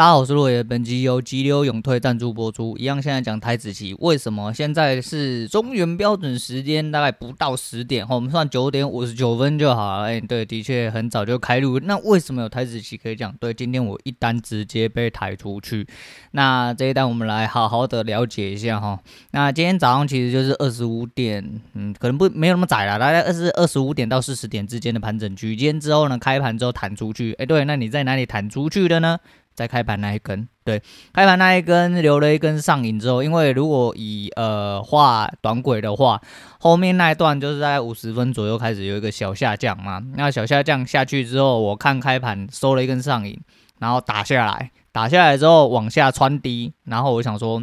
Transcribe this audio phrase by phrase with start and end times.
[0.00, 0.62] 大家好，我是洛爷。
[0.64, 2.74] 本集由急流勇退赞助播出。
[2.78, 10.04] 一样，现在讲台子棋，为什么现在是中原标准时间，大概不到十点，我们算九点五十九分就好了。
[10.04, 11.78] 哎、对，的确很早就开录。
[11.80, 13.30] 那为什么有台子棋可以讲？
[13.38, 15.86] 对，今天我一单直接被抬出去。
[16.30, 18.98] 那这一单我们来好好的了解一下哈。
[19.32, 21.44] 那今天早上其实就是二十五点，
[21.74, 25.54] 嗯，可能不没有那么窄了，大概二十二十五点到四十点之间的盘整区。
[25.54, 27.32] 今天之后呢，开盘之后弹出去。
[27.32, 29.18] 哎、欸，对，那你在哪里弹出去的呢？
[29.60, 30.80] 在开盘那一根，对，
[31.12, 36.18] 开盘那一根留了一根上影之后，因为如果以呃画短轨的话，
[36.58, 40.02] 后面那一段就是在五十分左右开始有一个小下降嘛。
[40.14, 43.38] 那小下降下去之后，我看开盘收了一根上影，
[43.80, 47.62] 然后打下来，打下来之后往下穿低，然后我想说，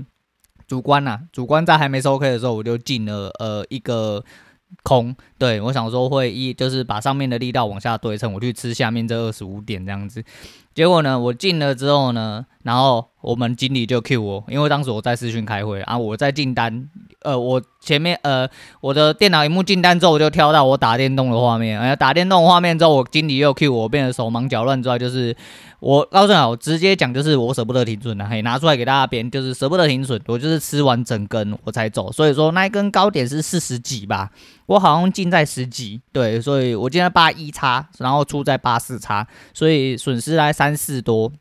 [0.68, 4.24] 主观呐、主观在还没收 K 的时候，我就进了呃一个
[4.84, 10.24] 空，对，我想说会一就是把上面的力道往下对称，我去吃下面这二十五点这样子。
[10.78, 16.90] 结果呢，我进了之后呢，然后我们经理就 cue 我，因为当时我在视讯开会啊，我在进单，
[17.22, 18.46] 呃，我前面呃，
[18.82, 25.34] 我的电脑荧幕进单之后，我就跳到我打电动的画面，哎，打电动画面之后，我经理又 cue 我，变得手忙脚乱之外，就是
[25.80, 34.30] 我告诉你，我直接讲就是我舍不得停损了，嘿，拿出来给大家编，就是舍不得停损，我就是吃完整根我才走，所以说那一根高点是四十几吧，
[34.66, 40.54] 我好像进在十几，对，所以我进在八一叉，然后出在八四叉，所以损失来。
[40.58, 41.32] 三四多，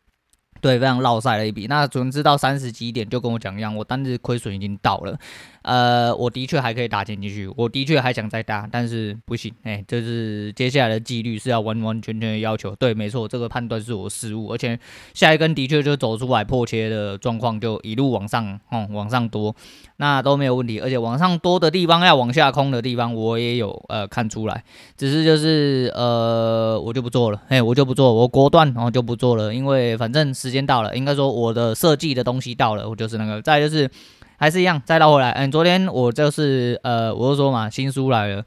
[0.61, 1.67] 对，非常落赛了一笔。
[1.67, 5.19] 那总之到三十几点就跟我讲一样，我当日亏损已经到了。
[5.67, 12.73] 呃，我的确还可以打进去，我的确还想再打，但是不行，哎，就是接下来的纪律是要完完全全的要求。
[12.77, 14.79] 对，没错，这个判断是我失误，而且
[15.13, 19.53] 下一根的确就走出来破切的状况，就一路往上，嗯，往上多，
[19.97, 20.79] 那都没有问题。
[20.79, 24.63] 而且往上多的地方要往下空的地方，我也有呃看出来，
[24.97, 33.91] 只是就是呃我就不做了，哎，我就不做，我果断然后就不做了，因为反正时间到了，应该说我的设计的东西到了，我就是那个，再就是。
[34.39, 35.31] 还是一样，再绕回来。
[35.33, 38.45] 嗯，昨天我就是呃，我就说嘛，新书来了。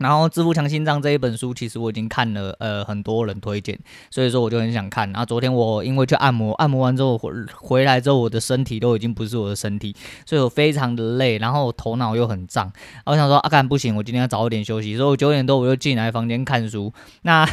[0.00, 3.78] 然后《致富强心脏》这一本书，其实我已经看了，呃，很多人推荐，
[4.10, 5.06] 所以说我就很想看。
[5.12, 9.94] 然后昨天我因为去按摩，按摩完之后回回来之后，我的身体都已经不是我的身体，
[10.24, 12.72] 所以我非常的累，然后头脑又很胀。
[13.04, 16.90] 我想说，啊，干不行，我今天要早一点休息，所以我九点多我就进来房间看书。
[17.20, 17.46] 那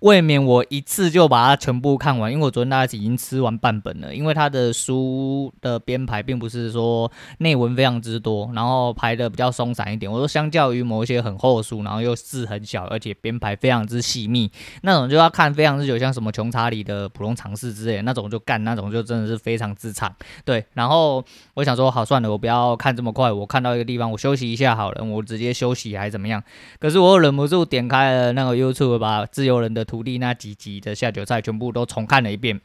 [0.00, 4.12] 未免我一次就把它全部看完，因为我昨天大概已经吃完半本了。
[4.12, 10.10] 因为他的书的编排并不是说内文非常之多，然后排的比较松散一点。
[10.10, 11.83] 我说，相较于某一些很厚的书。
[11.84, 14.50] 然后又字很小，而且编排非常之细密，
[14.82, 20.12] 那种就要看非常之久，像什么穷查理的普通常识之类那种就干，那种就真的是非常之长。
[20.44, 21.24] 对，然后
[21.54, 26.42] 我想说，好算了，我不要看这么快，我看到一个地方，我休息一下好了，我直接休息还是怎么样？
[26.80, 32.60] 可是我忍不住点开了那个 YouTube，把自由人的徒弟那几集的下酒菜全部都重看了一遍。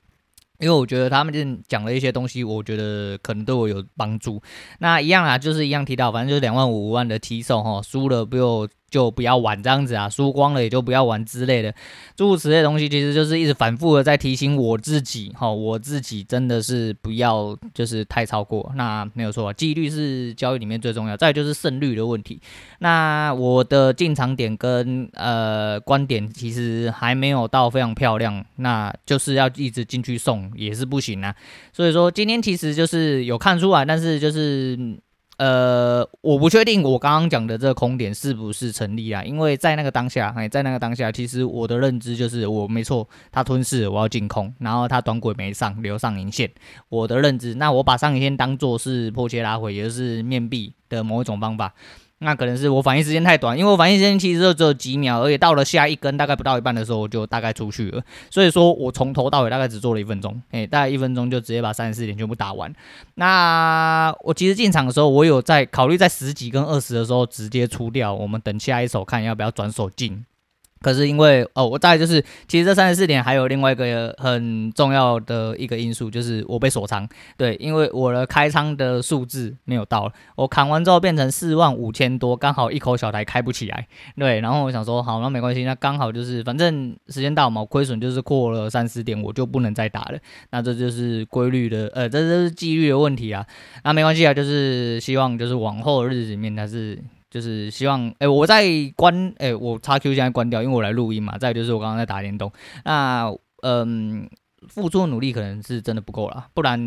[0.59, 4.41] 因为我觉得他们就讲了一些东西，我觉得可能对我有帮助。
[4.79, 11.73] 那一样啊，就是一样提到，反正就是两万五万的提手哈，输了不就就不要玩这样子啊，输光了也就不要玩之类的，
[12.15, 18.71] 诸如此类的东西，其实就是一直反复的在提醒我自己哈，我自己真的是不要就是太超过。
[18.75, 22.41] 那没有错，纪律是交易里面最重要，再就是胜率的问题。
[22.79, 30.49] 那我的进场点跟呃观点其实还没有到非常漂亮，那就是要一直进去送。
[30.55, 31.35] 也是不行啊，
[31.71, 34.77] 所以说今天其实就是有看出来，但是就是
[35.39, 39.23] 呃，我不确定我刚刚讲的这个空点是不是成立啊？
[39.23, 46.51] 因为在那个当下，哎，在那个当下，其实我的认知就是我没错，它吞噬，我要进空，然后它短轨没上，留上影线，
[46.89, 51.73] 我的认知，那我把上影线当做是破切拉回，也就是面壁的某一种方法。
[52.19, 58.03] 那可能是我反应时间太短，因为我反应时间其实就只有几秒，而且到了下一根大概不到一半的时候，我就大概出去了。
[58.29, 62.73] 所以说我从头到尾大概只做了一分钟，诶，大概一分钟就直接把三十四点全部打完。
[63.15, 70.25] 那我其实进场的时候，我有在考虑在十几跟二十的时候直接出掉，我们等下一手看要不要转手进。
[70.81, 77.07] 可是因为哦，我大概就是，其实这三十四点还有另外一个很重要的一个因素，就是我被锁仓。
[77.37, 83.87] 对，因为我的开仓的数字没有到，我砍完之后变成四万五千多，刚好一口小台开不起来。
[84.17, 90.19] 对，然后我想说，好，那没关系，那刚好就是反正时间到嘛，亏损就是过了三十点，我就不能再打了。
[90.51, 93.45] 那这就是规律的，呃，这这是纪律的问题啊。
[93.83, 96.97] 那没关系啊，就是希望就是往后日子里面它是。
[97.29, 98.65] 就是希望，哎、我在
[98.95, 101.37] 关，哎、我叉 Q 现在关掉，因为我来录音嘛。
[101.37, 102.51] 再就是我刚刚在打电动，
[102.85, 103.31] 那，
[103.63, 104.29] 嗯，
[104.67, 106.79] 付出的努力可能是真的不够了，不然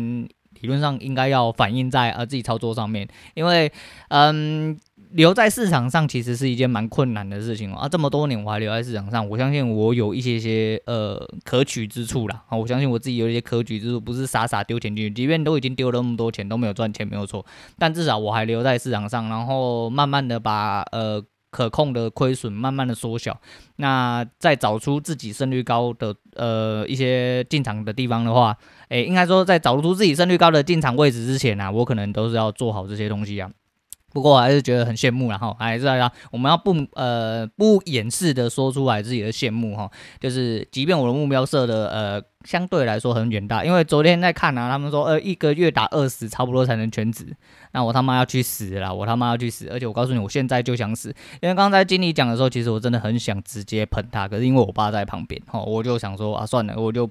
[0.59, 3.71] 理论上应该要反映在呃自己操作上面，因为
[4.09, 4.77] 嗯。
[5.13, 12.43] 留在市场上其实是一件蛮困难的事情啊，这么多年我还留在市场上，我相信我有一些些呃可取之处啦。
[12.49, 17.45] 啊，我相信我自己有一些可取之处，不是傻傻丢钱进去，即便都已经丢了那么多钱都没有赚钱没有错，
[17.77, 23.39] 但至少我还留在市场上，然后慢慢的把呃可控的亏损慢慢的缩小，
[23.75, 28.57] 那再找出自己胜率高的呃一些进场的地方的话，
[28.89, 33.51] 诶，应该说在找出自己胜率高的进场位置之前啊，我可能都是要做好这些东西啊。
[34.13, 39.89] 不过我还是觉得很羡慕，然后还是要我们要不呃不掩饰的说出来自己的羡慕哈，
[40.19, 47.35] 就是即便我的目标设的呃相对来说很远大，因为昨天在看啊，他们说呃一个月打二十差不多才能全职，
[47.71, 51.09] 那我他妈要去死啦，我他妈要去死，而且我告诉你，我现在就想死，
[51.41, 57.09] 因为刚才经理讲的时候，其实我真的很想直接喷他，可是因为我爸在旁边哈，我就想说啊算了，我就。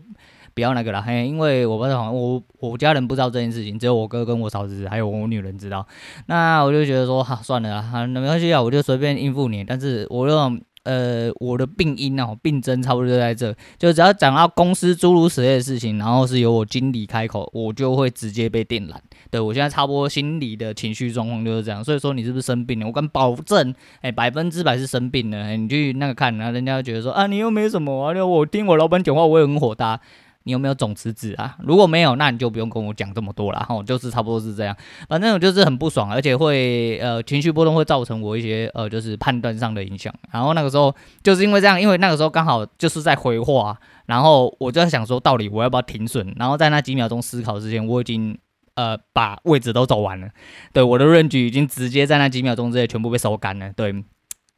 [0.54, 5.86] 不要那个了，嘿，因为我不知道，我我家人不知道这件事情，只有我哥跟我嫂子还有我女人知道。
[6.26, 9.64] 那我就觉得说，哈，算了啊，那没关系啊，我就随便应付你。
[9.64, 18.94] 但是我这种，呃，我的病因啊，病症差不多就在这，就只要讲到公司诸如此类的事情，然后是由我经理开口，我就会直接被电缆。
[19.30, 21.82] 对，我现在差不多心理的情绪状况就是这样。
[21.82, 22.86] 所以说你是不是生病了？
[22.86, 25.56] 我敢保证，哎，百分之百是生病了。
[25.56, 30.00] 你去那个看，然后人家觉得说啊，你又没什么啊，我听我老板讲话，我也很火大。
[30.44, 31.56] 你有没有总辞职啊？
[31.60, 34.76] 如果没有，那你就不用跟我讲这么多了哈，就是差不多是这样。
[35.08, 40.12] 反正我就是很不爽，而且会呃情绪波动会造成我一些呃就是判断上的影响。
[40.30, 46.34] 然后那个时候就是因为这样，因为那个时候刚好就是在回话，然后我就在想说，到底我要不要停损？
[46.36, 48.36] 然后在那几秒钟思考之前，我已经
[48.74, 50.28] 呃把位置都走完了，
[50.72, 54.04] 对，我的润局已经直接在那几秒钟之内全部被收干了，对。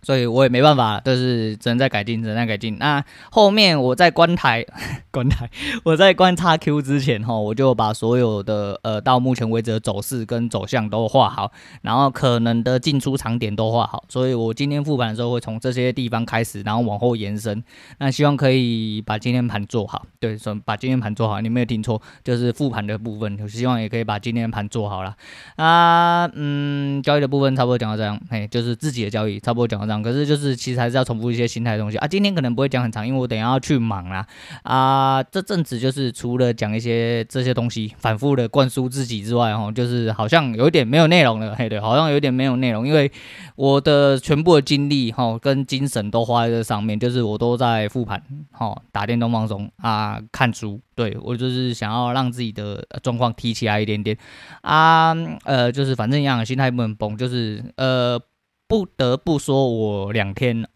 [0.05, 2.77] 所以我也没办法，就是只能再改进，只能再改进。
[2.79, 4.65] 那后面我在关台，
[5.11, 5.51] 关台，
[5.83, 11.51] 我在关叉 Q 之前哈，我就把所有的呃到目前为止的走势跟走向都画好，
[11.83, 14.05] 然后可能的进出场点都画好。
[14.09, 17.65] 所以我今天复盘的时候会从这些地方开始，然后往后延伸。
[17.99, 23.39] 那希望可以把今天盘做好，对，说把今天盘做好，你没有听错，就是复盘的部分。
[23.41, 25.17] 我希望也可以把今天盘做好了。
[25.57, 29.94] 啊，嗯，交易的部分差不多讲到这样，嘿，就是自己的交易差不多讲到这样。
[30.03, 32.07] 可是就是其实还是要重复一些心态的东西啊。
[32.07, 34.27] 今天可能不会讲很长，因为我等下要去忙啦。
[34.63, 35.23] 啊。
[35.31, 41.55] 这阵子就是除了讲一些这些东西，反复的灌输自己之外，哈，就是好像有一点没有内容了。
[41.57, 43.11] 嘿，对，好像有点没有内容，因为
[43.57, 50.81] 我的全部的精力哈跟精神都花在这上面，就是我都在复盘，哈，打电动放松啊，看书。
[50.95, 54.17] 对，我就是想要让自己的状况提起来一点点
[54.61, 55.13] 啊，
[55.45, 58.21] 呃，就是反正一样，心态不能崩，就是呃。
[58.67, 60.67] 不得不说，我两天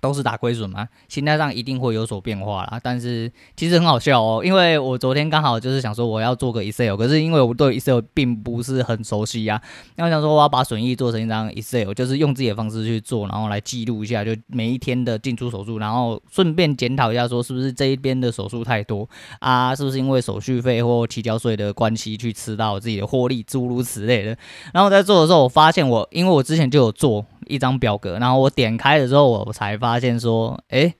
[0.00, 2.80] 都是打亏损嘛，心态上一定会有所变化啦。
[2.82, 9.62] 但是其实很好笑哦，因为我昨天刚好就是想说我要做个 Excel，可是因为我对 Excel 并不是很熟悉呀、啊，
[9.96, 19.08] 那我想说我要把损益做成一张 Excel，就是用自己的方式去做，然后来记录一下，就每一天的进出手术，然后顺便检讨一下说是不是这一边的手术太多
[19.40, 24.36] 啊，是不是因为手续费或提交税的关系去吃到自己的获利，诸如此类的。
[24.72, 27.24] 然后在做的时候，我发现我因为我之前就有做。
[27.48, 30.94] 一张表格，然后我点开的时候，我才发现说，哎，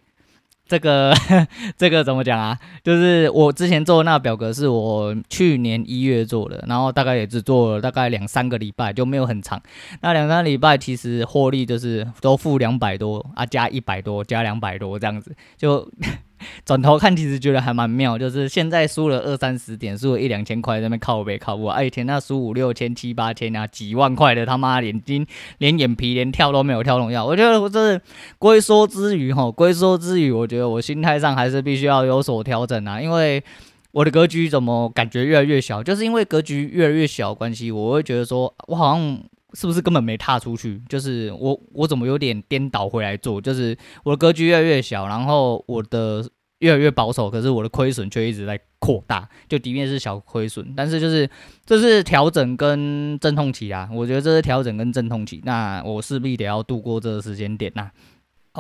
[0.67, 1.15] 这个
[1.79, 2.59] 这个怎么讲啊？
[2.83, 9.63] 就是我之前做的那表格是我去年一月做的，然后大概也只做了大概两三个礼拜，就没有很长。
[10.01, 15.89] 那两三个礼拜其实获利就是都负两百多啊，加一百多，加两百多这样子，就。
[16.65, 25.27] 转头看，其实觉得还蛮妙，就是现在输了二三十点，输了一两千块，在那边靠北靠我，哎天，那输五六千、七八千啊，几万块的，他妈眼睛
[25.59, 27.25] 连眼皮连跳都没有跳动一下。
[27.25, 28.01] 我觉得我这是
[28.39, 33.43] 龟缩之余哈， 龟缩之余，我觉得我心态上还是必须要有所调整啊，因为
[33.93, 39.19] 我的格局怎么感觉越来越小，就是因为格局越来越小关系，我会觉得说我好像。
[39.55, 40.83] 是不是根本没踏出去？
[40.89, 43.41] 就是我，我怎么有点颠倒回来做？
[43.41, 46.29] 就是我的格局越来越小，然后我的
[46.59, 49.29] 越来越保守，可是我的亏损却一直在扩大。
[49.49, 51.29] 就底面是小亏损，但是就是
[51.65, 53.89] 这是调整跟阵痛期啊。
[53.93, 57.91] 我觉得这是调整跟阵痛期，那我势必得要度过这个时间点呐。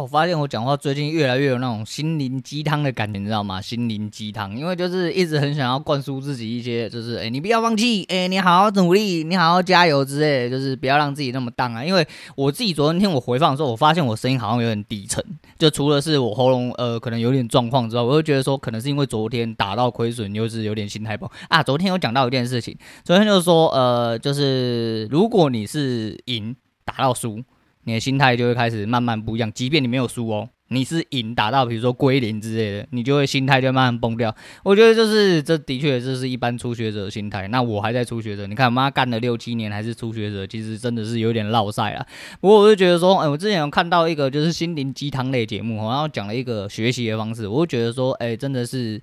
[0.00, 3.60] 我发现我讲话最近越来越有那种心灵鸡汤的感觉，你知道吗？
[3.60, 11.84] 心灵鸡汤，因为就是一直很想要灌输自己一些，就是哎、你不要放弃，哎、你好好努力，你好好加油之类的，就是不要让自己那么荡啊。
[11.84, 15.24] 因为我自己昨天听我回放的时候，我发现我声音好像有点低沉，
[15.58, 21.60] 就除了是我喉咙呃可能有点状况之外，我就觉得说可能是因为昨天打到亏损，又是有点心态崩啊。
[21.60, 27.42] 昨天有讲到一件事情，昨天就是说呃，就是如果你是赢打到输。
[27.88, 34.34] 你的心态就会开始慢慢不一样，即便你没有输哦，你是赢打到比如说归零之类的，你就会心态就慢慢崩掉。
[34.62, 37.48] 我觉得就是这的确这是一般初学者的心态。
[37.48, 42.06] 那我还在初学者，你看妈干了六七年还是初学者，其实真的是有点落赛了。
[42.42, 49.00] 不过我就觉得说，哎，我之前有看到一个就是心灵鸡汤类节目，然后讲了一个学习的方式，我就觉得说，哎，真的是。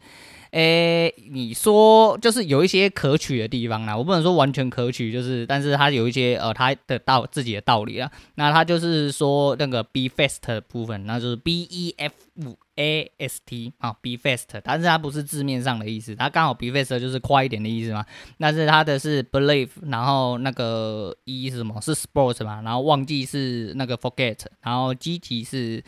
[0.55, 8.09] 诶、你说就是有一些可取的地方啦，我不能说完全可取，就是，但是它有一些呃，它的道自己的道理啊。
[8.35, 12.13] 那它就是说那个 be fast 的部分，那就是 b e f
[12.77, 18.05] a s t 啊，be fast，但是它不是字面上的意思，它刚好 be fast 就是快一点的意思嘛。
[18.39, 21.81] 但是它的是 believe，然后那个 e 是什么？
[21.81, 22.61] 是 sports 嘛？
[22.61, 25.83] 然后忘记是那个 forget，然后积极是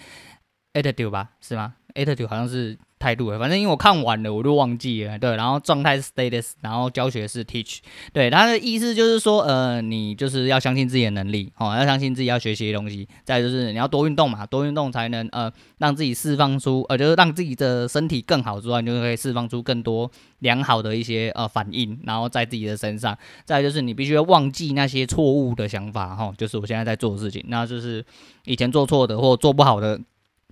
[0.74, 1.30] attitude 吧？
[1.40, 2.78] 是吗？attitude 好像是。
[3.00, 5.20] 态度，反正因为我看完了，我就忘记了。
[5.20, 7.80] 对，然后状态是 status，然后教学是 teach。
[8.12, 13.08] 对，他的意思就是说，呃，你就是要相信自己的能力，哦，要相信自己要学习的东西。
[13.24, 23.16] 再就是你要多运动嘛，多运动才能呃让自己释放出，呃，就是让自己的身体更好之外，你就可以释放出更多良好的一些呃反应，然后在自己的身上。
[23.46, 28.04] 再就是你必须要忘记那些错误的想法，哈、哦，就是我现在在做的事情，那就是
[28.46, 30.00] 以前做错的或做不好的。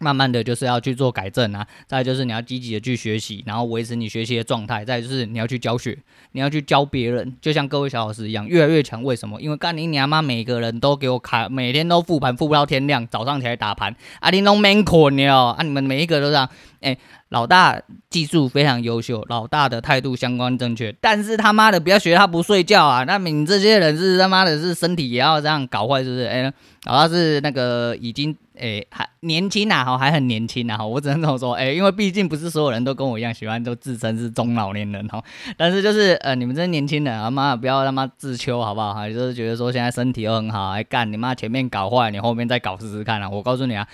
[0.01, 5.97] 慢慢的就是要去做改正啊，再就是你要积极的去学习，然后维持你学习的状态，再就是你要去教学，
[6.33, 9.01] 你要去教别人，就像各位小老师一样，越来越强。
[9.01, 9.41] 为什么？
[9.41, 16.49] 因为干你娘妈，每个人都给我卡，每天都复盘，复不到天亮，早上起来打盘，啊，你拢免困哦，啊，你们每一个都这样，
[16.85, 16.97] 哎。
[17.29, 23.03] 老大技术非常优秀，老大的态度相关正确，但是他妈的不要学他不睡觉啊！
[23.03, 26.23] 那你这些人是他妈的是身体也要这样搞坏，是不是？
[26.27, 26.53] 哎，
[26.85, 35.21] 老大是那个已经哎还年轻啊，哈，还很年轻啊，哈，我只能这么说，哎，因为毕竟不是所有人都跟我一样喜欢都自称是中老年人哈，
[35.57, 38.93] 但是就是呃你们这些年轻人他妈不要他妈自秋好不好？
[38.93, 43.29] 哈，就是觉得说现在身体又很好，还干你妈前面搞坏，你后面再搞试试看啊！
[43.29, 43.85] 我告诉你啊。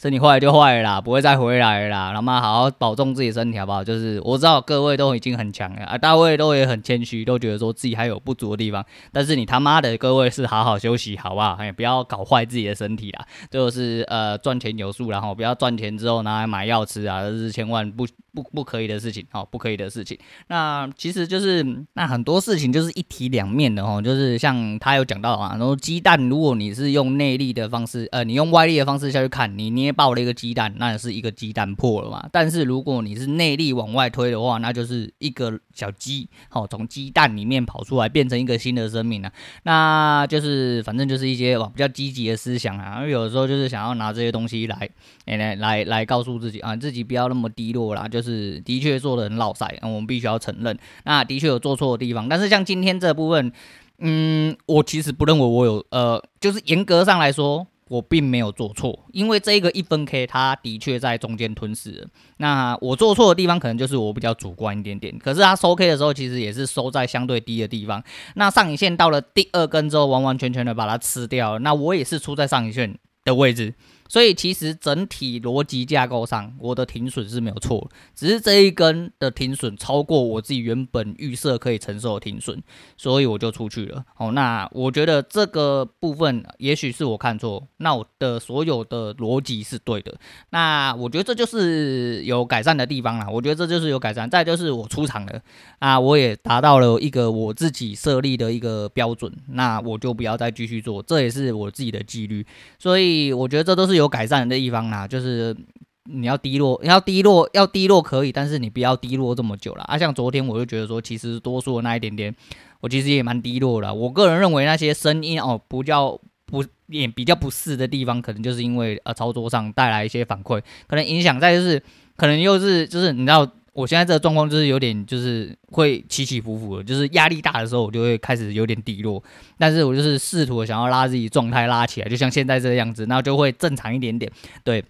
[0.00, 2.12] 身体坏就坏了啦，不会再回来了啦。
[2.12, 3.84] 老妈好好保重自己身体好不好？
[3.84, 8.82] 就是我知道各位都已经很强了啊，大卫都也很谦虚，都觉得说自己还有不足的地方。
[9.12, 11.54] 但是你他妈的各位是好好休息好不好？
[11.60, 13.26] 哎，不要搞坏自己的身体啦。
[13.50, 20.18] 就是呃赚钱有数，然后不要赚钱之后拿来买药吃啊，这是千万不不不可以的事情哦，不可以的事情。
[20.46, 32.28] 那其实就是那很多事情就是一体两面的哦，就是像他有讲到啊，然后鸡蛋如果你是用内力的方式，呃，你用外力的方式下去看，你捏爆了一个鸡蛋，那也是一个鸡蛋破了嘛。
[32.32, 39.32] 但是如果你是内力往外推的话，那就是一个小鸡，好，从鸡蛋里面跑出来，变成一个新的生命了。
[39.64, 42.96] 那就是反正就是一些比较积极的思想啊。
[42.98, 44.88] 而有的时候就是想要拿这些东西来，
[45.26, 48.06] 来来来告诉自己啊，自己不要那么低落啦。
[48.08, 52.28] 就是的确做的很落赛，我们必须要承认，那的确有做错的地方。
[52.28, 53.52] 但是像今天这部分，
[53.98, 57.66] 嗯，我其实不认为我有，呃，就是严格上来说。
[57.90, 62.06] 我并没有做错，因为这个一分 K，它的确在中间吞噬了。
[62.36, 65.18] 那我做错的地方，可能就是我比较主观一点点。
[65.18, 68.00] 可是它收 K 的时候，其实也是收在相对低的地方。
[68.36, 71.58] 那上影线到了第二根之后，完完全全的把它吃掉了。
[71.58, 73.74] 那我也是出在上影线的位置。
[74.10, 82.60] 所以其实整体逻辑架构上，我的停损是没有错，只是这一根的停损超过我自己原本预设可以承受的停损，
[82.96, 84.04] 所以我就出去了。
[84.16, 90.12] 哦，那我觉得这个部分也许是我看错，那我的所有的逻辑是对的。
[90.50, 93.28] 那我觉得这就是有改善的地方啦。
[93.30, 94.28] 我觉得这就是有改善。
[94.28, 95.40] 再就是我出场了
[95.78, 102.44] 啊，我也达到了一个我自己设立的一个标准，那我就不要再继续做，这也是我自己的纪律。
[102.78, 105.56] 所以我觉得这都是有改善的地方啦，就是
[106.04, 109.96] 你要低落，要低落，要低落可以，但是你不要低落这么久了啊。
[109.96, 112.34] 像昨天我就觉得说，其实多数的那一点点，
[112.80, 113.94] 我其实也蛮低落的。
[113.94, 121.80] 我个人认为那些声音哦，不叫不也比较不适的地方，可能就是因为呃操作上带来一些反馈，可能影响在就是
[122.16, 123.48] 可能又是就是你知道。
[123.80, 129.22] 我现在这个状况就是有点，就是会起起伏伏的，就是压力大的时候，我就会开始有点低落。
[129.58, 134.30] 但是我就是试图想要拉自己状态拉起来，就像现在这个样子，那就会正常一点点，
[134.62, 134.84] 对。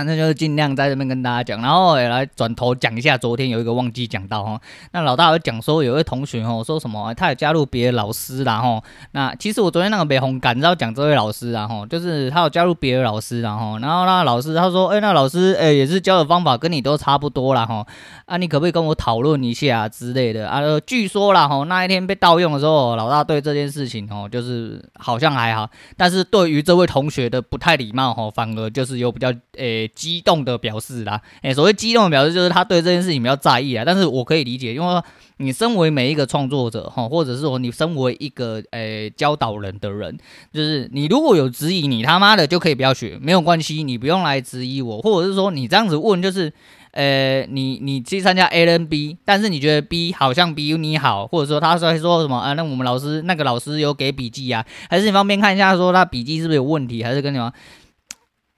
[0.00, 4.58] 反正就是尽量在这边跟大家讲，然后也来转头讲一下，昨天有一个忘记讲到哈，
[4.92, 17.86] 那老大有讲说有一位同学哦说什么，他也加入别的老师然后，那其实我昨天那个美红感，知道讲这位老师然后，就是他有加入别的老师然后，然后那老师他说，哎，那老师哎也是教的方法跟你都差不多啦哈，
[18.24, 20.48] 啊你可不可以跟我讨论一下之类的？
[20.48, 20.62] 啊？
[20.86, 29.89] 据说啦哈，那一天被盗用的时候，老大对这件事情哦就是好像还好，但是对于这位同学的不太礼貌哈，反而就是有比较诶。
[29.94, 31.20] 激动的表示啦。
[31.42, 33.84] 诶，所谓激动的表示就是他对这件事情比较在意啊。
[33.84, 35.02] 但是我可以理解，因为
[35.38, 40.16] 你身为每一个创作者哈，或者是说你身为一个诶教导人的人，
[40.52, 46.52] 就是你如果有质疑，你他妈的就可以不要学，没有关系，你不用来质疑我，或者是说你这样子问就是。
[46.92, 52.52] 呃，你你去参加 A 跟 B，但是你觉得 B 好像比你好，或者说他说说什么啊？
[52.54, 54.66] 那我们老师那个老师有给笔记啊？
[54.88, 57.04] 还是你方便看一下说他笔记是不是有问题？
[57.04, 57.52] 还是跟你说，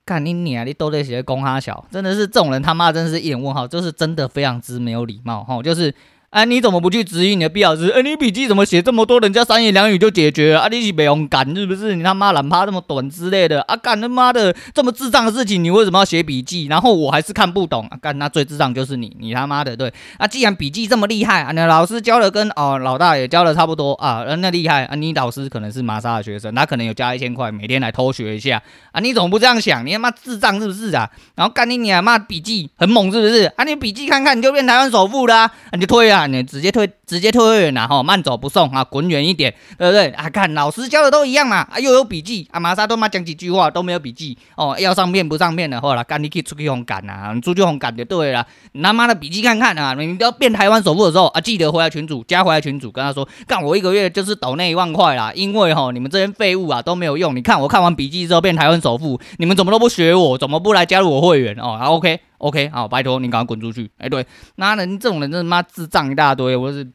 [0.04, 5.94] 干你你啊，你都得写公哈小，真的是这种人他妈真是一脸问号，就是真的非常之没有礼貌哈，就是。
[6.32, 7.90] 啊，你怎么不去质疑你的毕老师？
[7.90, 9.20] 哎、你笔记怎么写这么多？
[9.20, 10.68] 人家三言两语就解决了啊？
[10.68, 11.94] 你是没勇敢是不是？
[11.94, 13.76] 你他妈懒趴这么短之类的啊？
[13.76, 16.68] 干他妈的这么智障的事情，你为什么要写笔记？
[16.68, 17.98] 然后我还是看不懂啊！
[18.00, 20.26] 干那最智障就是你，你他妈的对啊！
[20.26, 24.94] 既然笔记这么厉害啊，那老师教的跟哦老大也教的差不多啊，那厉害啊！
[24.94, 28.62] 你老师可能是玛莎的学生，他可能有加一千块，每天来偷学一下
[28.92, 29.00] 啊？
[29.00, 29.84] 你怎么不这样想？
[29.84, 31.10] 你他妈智障是不是啊？
[31.34, 33.42] 然后干你你他妈笔记很猛是不是？
[33.56, 35.50] 啊，你笔记看看你就变台湾首富了！
[35.72, 36.90] 你就退啊，你直接退。
[37.04, 40.30] 直接退会员了哈，慢走不送啊，滚远一点，对不对啊？
[40.30, 61.72] 看老师教的都一样嘛，啊又有笔记啊，玛莎都妈讲几句话都没有笔记哦，要上面不上面的，后来干你去出去红干啊，出去红干就对了，你他妈的笔记看看啊，你都要变台湾首富的时候啊，记得回来群主加回来群主，跟他说干我一个月就是抖那一万块啦，因为哈你们这些废物啊都没有用，你看我看完笔记之后变台湾首富，你们怎么都不学我，怎么不来加入我会员哦？
[61.72, 66.92] 啊 OK OK 好，拜托你赶快滚出去，哎对，那人这种人真的妈智障一大堆，我是。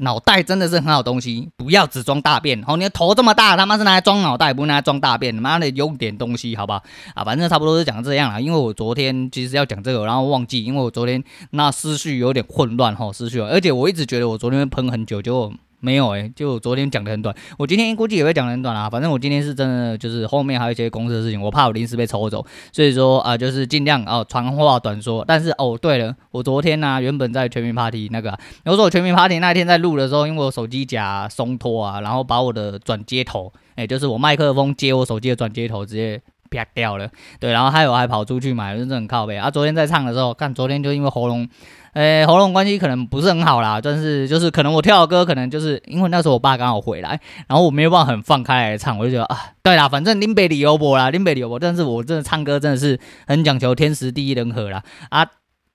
[0.00, 2.62] 脑袋真的是很好东西，不要只装大便。
[2.62, 5.34] 好，你的头这么大，他妈是拿来装脑袋，不是拿来装大便。
[5.34, 6.80] 他妈的，用点东西，好吧？
[7.16, 8.38] 啊，反正差不多是讲这样啦。
[8.38, 15.52] 因为我昨天其实要讲这个，然后忘记，因为我昨天那思绪有点混乱哈，思绪，而且我一直觉得我昨天喷很久，就。
[15.80, 18.90] 没有诶、就昨天讲的很短，我今天估计也会讲的很短啊。
[18.90, 25.24] 反正我今天是真的，就是后面还有一些公司的事情，我怕我临时被抽走，所以说啊、就是尽量哦长话短说。
[25.26, 37.08] 但是哦，对了，我昨天呢、原本在全民 Party 那个、啊，我说我全民 Party 那天在录的时候，因为我手机夹松脱啊，然后把我的转接头，哎，就是我麦克风接我手机的转接头直接啪掉了。
[37.40, 39.50] 对，然后还有还跑出去买，真的很靠背啊。
[39.50, 41.48] 昨天在唱的时候，看昨天就因为喉咙。
[41.94, 55.26] 诶，喉咙关系可能不是很好啦，但是就是可能我跳的歌，可能就是因为那时候我爸刚好回来，然后我没有办法很放开来唱，我就觉得啊，对啦，反正林北里有我啦，林北里有我，但是我真的唱歌真的是很讲求天时地利人和啦啊，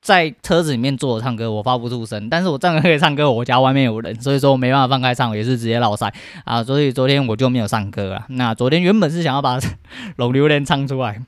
[0.04, 8.26] 在车子里面坐着唱歌，我发不出声，但是我这样可以唱歌，我家外面有人，所以说我没办法放开唱，也是直接落塞啊，所以昨天我就没有唱歌啊。
[8.28, 9.58] 那昨天原本是想要把
[10.18, 11.22] 《龙榴莲》唱出来。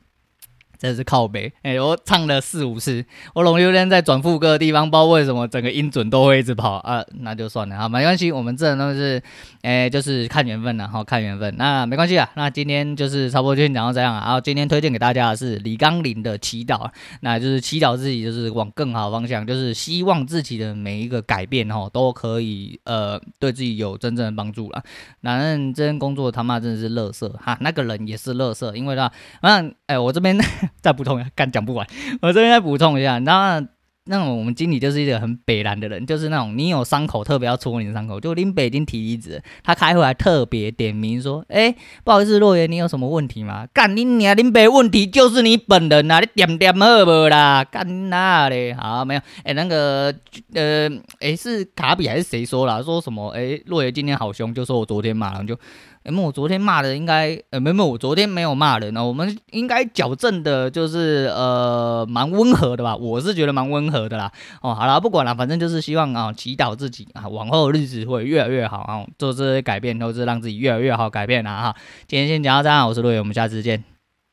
[0.78, 9.22] 这是靠北，哎、欸，我唱了四五次，我龙榴莲在转副歌的地方，不知道为什么整个音准都会一直跑啊，那就算了啊，没关系，我们这都是，
[9.62, 16.90] 哎、就是看缘分的，好看缘分，那没关系啊，那今天就是差不多就先讲到这样啊，然后今天推荐给大家的是李刚林的祈祷，
[17.22, 24.84] 那就是祈祷自己就是往更好的方向，就是希望自己的每一个改变哈都可以呃对自己有真正的帮助了。
[25.22, 29.12] 男人这份工作他妈真的是乐色哈，那个人也是乐色，因为他，
[29.42, 30.36] 反正哎，我这边。
[30.82, 31.86] 再补充一下，干讲不完。
[32.22, 33.66] 我这边再补充一下，那
[34.08, 38.20] 那种我们经理就是一个很北烂的人，就是那种你有伤口特别要戳你的伤口。
[38.20, 46.20] 就林北已经提离职，他开会还特别点名说：“哎、不好意思，若言，你有什么问题吗？”干你娘，林北问题就是你本人啊！
[46.20, 47.64] 你点点好不啦？
[47.64, 48.76] 干那嘞？
[48.76, 49.22] 好，没有。
[49.44, 50.14] 哎、那个
[50.54, 50.88] 呃，
[51.20, 52.84] 哎、是卡比还是谁说了？
[52.84, 53.30] 说什么？
[53.30, 55.58] 哎、欸，若言今天好凶，就说我昨天嘛，然后就。
[56.06, 59.04] 哎，我昨天骂的应该，呃，没有，我昨天没有骂人哦。
[59.04, 62.96] 我们应该矫正的，就是呃，蛮温和的吧？
[62.96, 64.32] 我是觉得蛮温和的啦。
[64.62, 71.76] 哦，好了，不管了，反正就是希望啊，祈祷自己啊，往后的日子会越来越好啊，做这些改变都是让自己越来越好改变啦哈。
[72.08, 73.95] 今天先讲到这样，我是陆伟，我们下次见。